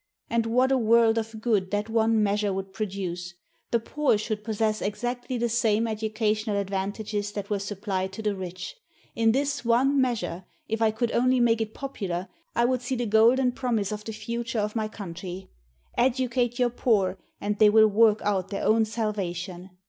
[0.31, 3.35] And what a world of good that one measure would produce!
[3.69, 8.75] The poor should possess exactly the same educational advantages that were supplied to the rich.
[9.13, 13.05] In this one measure, if I could only make it popular, I would see the
[13.05, 15.51] golden promise of the future of my country.
[15.95, 19.69] "Educate your poor and they will work out their own salvation.